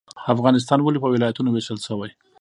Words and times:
افغانستان 0.33 0.79
ولې 0.81 0.99
په 1.01 1.07
ولایتونو 1.13 1.49
ویشل 1.51 1.77
شوی؟ 1.87 2.11